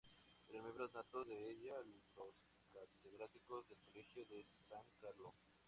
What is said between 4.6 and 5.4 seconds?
San Carlos.